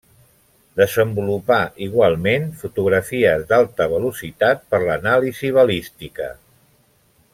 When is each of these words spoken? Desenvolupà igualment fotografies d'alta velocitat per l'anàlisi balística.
Desenvolupà 0.79 1.59
igualment 1.87 2.47
fotografies 2.61 3.45
d'alta 3.51 3.87
velocitat 3.93 4.65
per 4.73 4.81
l'anàlisi 4.87 5.53
balística. 5.59 6.33